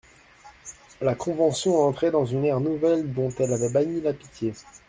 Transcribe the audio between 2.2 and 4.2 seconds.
une ère nouvelle dont elle avait banni la